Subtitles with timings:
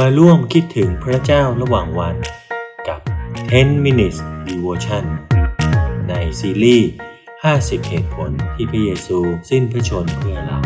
[0.00, 2.16] มาร่วมคิดถึงพระเจ้าระหว่างวัน
[2.88, 3.00] กับ
[3.46, 5.04] 10 minutes devotion
[6.08, 6.90] ในซีรีส์
[7.38, 9.18] 50 เหตุผลที่พระเยซู
[9.50, 10.58] สิ้นพระชนเพื่อเรา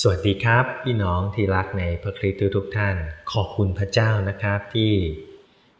[0.00, 2.96] สวัสดีครับ พี่น้องที่รักในพระคริสต์ทุกท่าน
[3.32, 4.92] ขอบคุณพระเจ้านะครับที่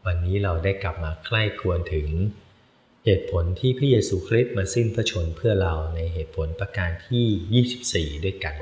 [0.05, 2.07] วันนี้เราได้กลับมาใกล้ควรถึง
[3.05, 8.55] เหตุผลที่พระเยซูคริสต์มาสิ้นพระชนเพื่อเราในเหตุผลประการที่ 24 ด้วยกัน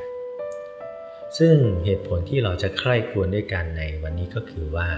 [1.40, 4.90] ซึ่งเหตุผลที่เราจะใคร่ควรด้วยกันในวันนี้ก็คือว่า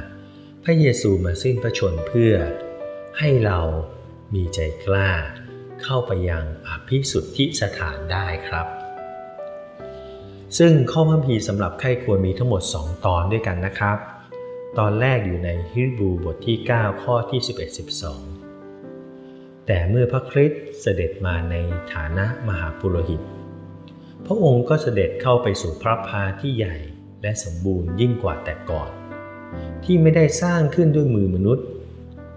[0.64, 2.34] พระเยซูมาสิ้นพระชนเพื่อ
[3.20, 3.59] ให้เรา
[4.34, 5.09] มีใจกล้า
[5.84, 8.67] เข้าไปยังอภิสุทธิสถานได้ครับ
[10.58, 13.98] ซึ่งข้อพระพีสำหรับใคร่ควรมีทั้งหมด 2 ตอนด้วยกันนะครับ
[14.80, 18.41] ตอนแรกอยู่ในฮิบรูบทที่ 9 ข้อที่ 11 12
[19.73, 21.55] แต่เมื่อพระคริสต์เสด็จมาใน
[21.93, 23.21] ฐานะมหาปุโรหิต
[24.25, 26.78] พระองค์ก็เสด็จเข้าไปสู่พระพาที่ใหญ่
[27.22, 28.89] และสมบูรณ์ยิ่งกว่าแต่ก่อน
[29.83, 31.67] ที่ไม่ได้สร้างขึ้นด้วยมือมนุษย์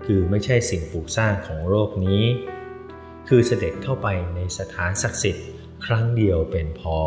[0.04, 2.24] คือไม่ใช่สิ่งปลูกสร้างของโลกนี้
[3.28, 5.46] คือเสด็จเข้าไปในสถานศักดิ์สิทธิ์
[5.86, 6.98] ครั้งเดียวเป็นพอ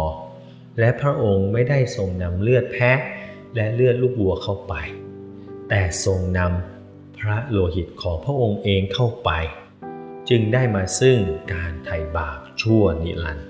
[0.80, 3.00] และพระองค์ไม่ได้ทรงนำเลือดแพะ
[3.56, 4.73] และเลือดลูกวัวเข้าไป
[5.69, 9.31] แต่ทรงนำพระโลหิตของพระองค์เองเข้าไป
[10.30, 11.20] จึงได้มาซึ่ง
[11.53, 13.50] การไถ่บาปชั่วนิรันดร์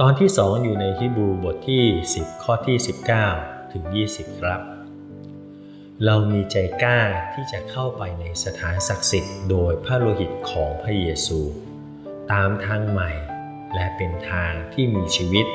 [0.00, 1.84] ตอนที่สองอยู่ในฮิบรูบทที่
[2.16, 2.76] 10 ข้อที่
[3.24, 4.60] 19 ถึง 20 ครับ
[6.04, 7.00] เรามีใจกล้า
[7.32, 11.40] ที่จะเข้าไปในสถานศักดิ์สิทธิ์โดยพระโลหิตของพระเยซู
[12.32, 13.10] ตามทางใหม่
[13.74, 15.46] และเป็นทางที่มีชีวิต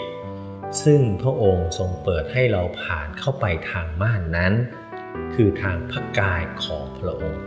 [0.84, 4.54] ซึ่งพระองค์ทรงเปิดให้เราผ่านเข้าไปทางม่านนั้น
[5.34, 7.44] คือทางพระกายของพระองค์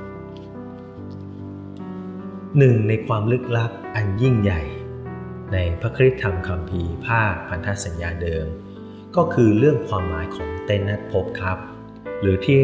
[2.58, 4.62] หนึ่งในความลึกลับอันยิ่งใหญ่
[5.52, 8.46] ในพระคริสตธรรมคัมภีร์ภาคพันธสัญญาเดิม
[9.16, 11.58] ก็คือเรื่องความหมายของเตนัดพบครับ
[12.20, 12.60] หรือที่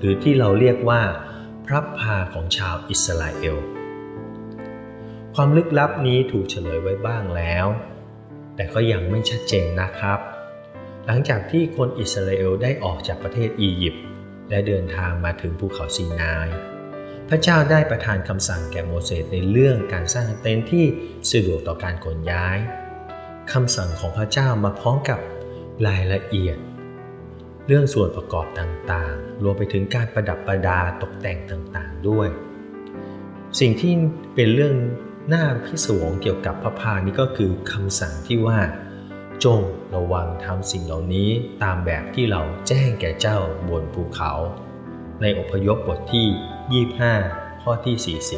[0.00, 1.02] หรือที่เราเรียกว่า
[1.66, 3.56] พระพาของชาวอิสราเอล
[5.34, 7.66] ความลึกลับนี้ถูกเฉลยไว้บ้างแล้ว
[8.56, 10.20] แต่ก็ยังไม่ชัดเจนนะครับ
[11.06, 14.04] หลังจากที่คนอิสราเอลได้ออกจากประเทศอียิปต์
[14.50, 16.48] และเดินทางมาถึงภูเขาซีนาย
[17.32, 20.84] ระเจ้าได้ประทานคำสั่งแก่โมเสสในเรื่องการสร้างเต็นท์ที่
[21.30, 22.58] สะดวกต่อการขนย้าย
[23.52, 25.20] คำสั่งของพระเจ้ามาพร้อมกับ
[25.86, 26.58] รายละเอียด
[27.66, 32.28] เรื่องส่วนประกอบต่างๆ รวมไปถึงการประดับประดาตกแต่งต่างๆด้วย
[33.60, 33.92] สิ่งที่
[34.34, 34.74] เป็นเรื่อง
[35.32, 38.58] น่าพิศวงเกี่ยวกับพระพานี้ก็คือคำสั่งที่ว่า
[39.44, 39.60] จง
[39.94, 41.30] ระวังทำสิ่งเหล่านี้
[41.62, 43.38] ตามแบบที่เราแจ้งแก่เจ้า
[43.68, 44.32] บนภูเขา
[45.22, 46.26] ในอพยพบทที่
[47.14, 48.32] 25 ข้อที่ 40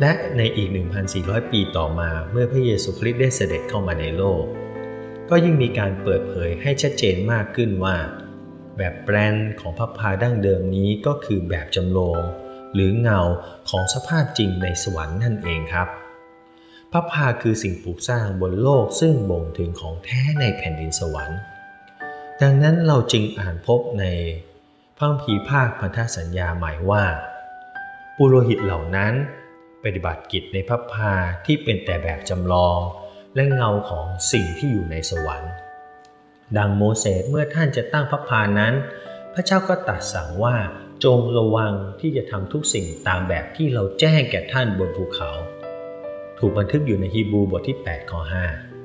[0.00, 0.68] และในอีก
[1.10, 4.42] 1,400 ปีต่อมาเมื่อพระเยซูคริสต์ได้เสด็จเข้ามาในโลก
[5.30, 7.96] ก็ยิ่งมีการเปิดเผยให้ชัดเจนมากขึ้นว่า
[8.76, 12.22] แบบแปลนของพระพาดั้งเดิมนี้ก็คือแบบจำลอง
[12.74, 13.20] หรือเงา
[13.70, 15.88] ของสภาพจริงในสวรรค์นั่นเองครับ
[16.92, 21.40] พระพาคือสิ่งปลูกสร้างบนโลกซึ่งบ่งถึงของแท้ในแผ่นดินสวรรค์
[22.44, 24.04] ดังนั้นเราจึงอ่านพบใน
[24.98, 27.04] พระผีภาคพันธสัญญาหมายว่า
[28.16, 29.12] ปุโรหิตเหล่านั้น
[29.84, 31.12] ปฏิบัติกิจในพระพา
[31.46, 32.78] ที่เป็นแต่แบบจำลอง
[33.34, 35.52] และเงาของสิ่งที่อยู่ในสวรรค์
[36.56, 38.74] ดังโมเสสเมื่อท่านจะตั้งพระพานั้น
[39.34, 40.56] พระเจ้าก็ตรัสสั่งว่า
[41.04, 45.30] จงระวังที่จะทำทุกสิ่งตามแบบที่เราแจ้งแก่ท่านบนภูเขา
[46.38, 48.20] ถูกบันทึกอยู่ในฮีบรูบทที่8ข้อ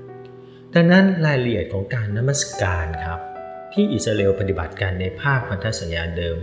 [0.06, 3.22] 5ดังนั้นรายละเอียดของการนมัสการครับ
[3.75, 6.38] ที่อิสราเอลปฏิบัติการในภาคพันธสัญญาเดิม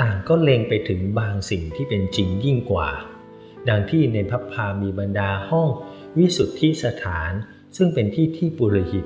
[0.00, 2.90] ต่างก็เล็งไปถึงบางสิ่งที่เป็นจริงยิ่งกว่า
[3.68, 5.68] ดังที่ในพัพพามีบรรดาห้อง
[6.18, 7.32] วิสุทธิสถาน
[7.76, 9.04] ซึ่งเป็นที่ที่ปุโรหิต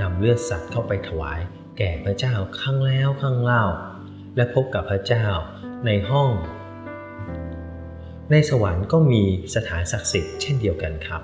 [0.00, 1.40] นำเลือดสัตว์เข้าไปถวาย
[1.78, 3.64] แก่พระเจ้าครั้งแล้วครั้งเล่า
[4.36, 5.26] และพบกับพระเจ้า
[5.86, 6.30] ในห้อง
[8.30, 9.22] ในสวรรค์ก็มี
[9.54, 11.22] สถานศักดิ์สิทธิ์เช่นเดียวกันครับ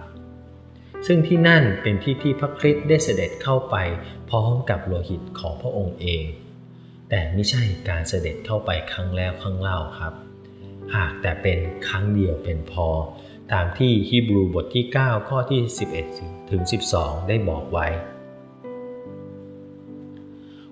[1.06, 3.76] ซึ่งที่นั่นเป็นที่ที่พระคริสต์ได้เสด็จเข้าไป
[4.30, 6.24] พร้อมกับโลหิตของพระองค์เอง
[7.10, 10.14] แต่ไม่ใช่การเสด็จเข้าไปครั้งแล้วครั้งเล่าครับ
[10.94, 11.58] หากแต่เป็น
[11.88, 12.88] ครั้งเดียวเป็นพอ
[13.52, 15.60] ตามที่ฮีบรูบทที่ 9 ข้อที่
[16.06, 16.62] 11 ถึง
[16.94, 17.86] 12 ได้บอกไว้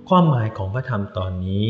[0.08, 1.66] ความหมายของพระธรรมตอนนี้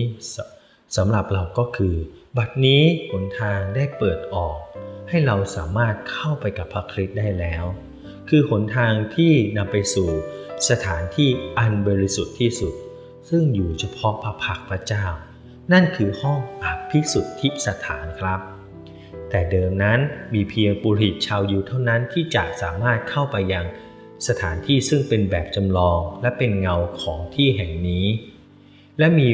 [0.96, 1.94] สำหรับเราก็คือ
[2.36, 4.56] บัดนี้หนทางได้เปิดออก
[5.08, 7.64] ให้เราสามารถเข้าไปกับพระคริสต์ได้แล้ว
[8.28, 10.08] คือหนทางที่นำไปสู่
[10.68, 11.28] สถานที่
[11.58, 12.74] อันบริสุทธิ์ที่สุด
[13.28, 15.06] ซึ่งอยู่เฉพาะพระพักพระเจ้า
[15.72, 18.40] นั่นคือห้องอภิสุทธิสถานครับ
[19.30, 19.98] แต่เดิมนั้น
[20.34, 23.66] มีเพียงปุริตชาวยิวเท่านั้นที่จะสามารถเข้าไปยัง
[24.28, 28.06] สถานที่ซึ่งเป็นแบบจำลองและเป็นเงาของที่แห่งนี้
[28.98, 29.28] และมี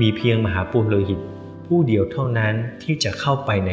[0.00, 1.20] มีเพียงมหาปุโรหิต
[1.66, 3.72] ผู้เดียวเท่านั้นที่จะเข้าไปใน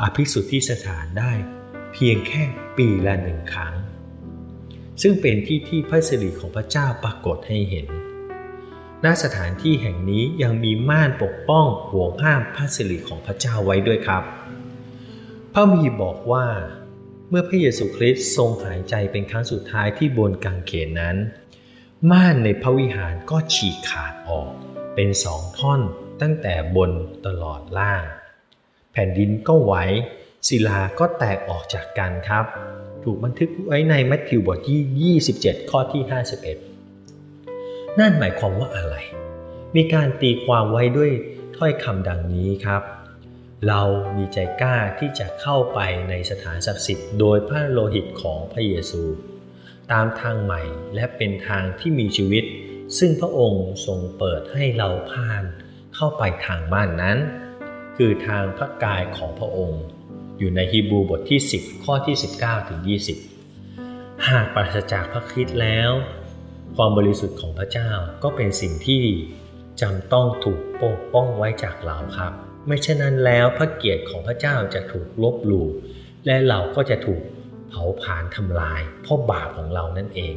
[0.00, 1.32] อภิสุทธิสถานได้
[1.92, 2.42] เพียงแค่
[2.76, 3.74] ปีละหนึ่งครั้ง
[5.02, 7.86] ซึ่งเป็นที่ที่พระสิริของพระเจ้าปรากฏให้เห็น
[9.04, 14.22] ณ สถานที่แห่งนี้ยังมีม่านปกป้องห่วงห้ามพระสิริของพระเจ้าไว้ด้วยครับ
[15.52, 16.46] พระมีบอกว่า
[17.28, 21.16] เมื่อพระเยซูคริสต์ทรงหายใจเป็นครั้งสุดท้ายที่บนกางเขนนั้น
[22.10, 24.50] ม่านในพระวิหารก็ฉีกขาดออก
[24.94, 25.80] เป็นสองท่อน
[26.20, 26.90] ตั้งแต่บน
[27.26, 28.04] ตลอดล่าง
[28.92, 29.74] แผ่นดินก็ไหว
[30.48, 32.44] ศิลาก็แตกออกจากกันครับ
[33.04, 36.02] ถูกบันทึกไว้ในมัทธิวบทที่ 27 ข้อที่
[36.80, 38.96] 51 นั่นหมายความว่าอะไร
[39.76, 41.12] มีการตีความไว้ด้วย
[41.56, 42.82] ถ้อยคำดังนี้ครับ
[43.68, 43.82] เรา
[44.16, 49.02] มีใจกล้าที่จะเข้าไปในสถานศักดิ์สิทธิ์โดยพระโลหิตของพระเยซู
[49.92, 50.62] ตามทางใหม่
[50.94, 52.44] และเป็นทางที่มีชีวิต
[52.98, 55.44] ซึ่งพระองค์ทรงเปิดให้เราผ่าน
[55.94, 57.18] เข้าไปทางบ้านนั้น
[57.96, 59.82] คือทางพระกายของพระองค์
[60.42, 62.80] อยู่ในฮีบรูบทที่ 10 ข้อที่ 19ถึง
[63.54, 65.90] 20 หากปราศจากพระคริสต์แล้ว
[66.76, 67.90] ความบริสุทธิ์ของพระเจ้า
[68.22, 69.02] ก็เป็นสิ่งที่
[69.80, 72.32] จำต้องถูกปกป้องไว้จากเราครับ
[72.66, 75.68] ไม่เช่นนั้นแล้วพระเกียรติของพระเจ้าจะถูกลบหลู่
[76.26, 77.22] และเราก็จะถูก
[77.68, 80.34] เผาผลาญทำลายเพราะบาปของเรานั่นเอง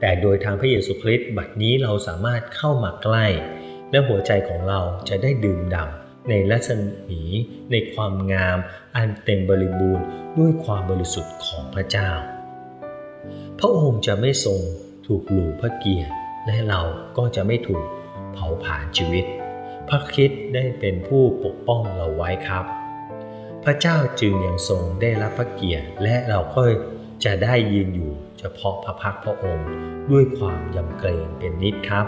[0.00, 3.26] แต่โดยทางพระเยซูคริสต์บัดนี้เราสามารถเข้ามาใกล้
[3.90, 6.70] และหัวใจของเราจะได้ดื่มด่ำ ในรัศ
[7.08, 7.22] มี
[7.70, 8.58] ในความงาม
[8.96, 10.04] อันเต็มบริบูรณ์
[10.38, 12.10] ด้วยความบริสุทธิ์ของพระเจ้า
[13.58, 14.60] พระองค์จะไม่ทรง
[15.06, 16.14] ถูกหลูพระเกียรติ
[16.46, 16.80] และเรา
[17.18, 17.84] ก็จะไม่ถูก
[18.32, 19.24] เผาผลาญชีวิต
[19.88, 22.64] พระคิดได้เป็นผู้ปกป้องเราไว้ครับ
[23.64, 26.62] พระเจ้าจึงยังทรงได้รับพระเกียรติและเราก็
[27.24, 29.68] จะได้ยืนอยู่เฉพาะพระพักพระองค์
[30.10, 32.06] ด้วยความยำเกรงเป็นนิดครับ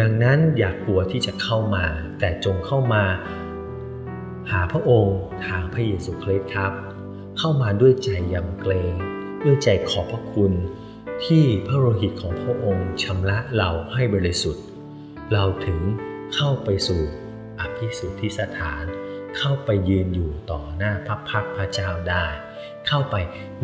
[0.00, 1.84] ดังนั้นอย่ากกลัวที่จะเข้ามา
[2.18, 3.04] แต่จงเข้ามา
[4.50, 6.72] หาพระองค์ทางพระเยซูคริสต์ครับ
[7.38, 8.94] เข้ามาด้วยใจยำเกรง
[9.44, 10.52] ด้วยใจขอบพระคุณ
[11.24, 14.64] ที่พระโลหิตของพระองค์ชำระเราให้บริสุทธิ์
[15.32, 15.80] เราถึง
[16.34, 17.02] เข้าไปสู่
[17.60, 18.84] อภิสุทธิสถาน
[19.38, 22.26] เข้าไปยืนอยู่ต่อหน้าพระพักพระเจ้าได้
[22.86, 23.16] เข้าไป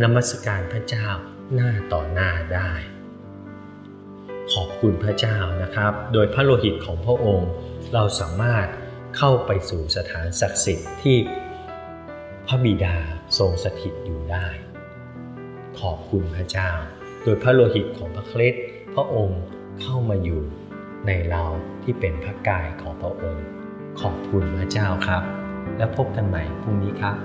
[0.02, 1.08] นมัสการพระเจ้า
[1.54, 2.70] หน้าต่อหน้าได้
[4.52, 7.50] ขอบคุณพระเจ้านะครับ โดยพระโลหิตของพระองค์
[7.94, 8.66] เราสามารถ
[9.16, 11.16] เข้าไปสู่สถานศักดิ์สิทธิ์ที่
[12.46, 12.96] พระบิดา
[13.38, 14.46] ทรงสถิตอยู่ได้
[15.80, 16.70] ขอบคุณพระเจ้า
[17.22, 18.62] โดยพระโลหิตของพระคริสต์
[18.94, 19.42] พระองค์
[19.82, 20.40] เข้ามาอยู่
[21.06, 21.44] ในเรา
[21.82, 23.44] ที่เป็นพระกายของพระองค์
[24.00, 25.22] ขอบคุณพระเจ้าครับ
[25.78, 27.16] และพบกันใหม่พรุ่งนี้ครับ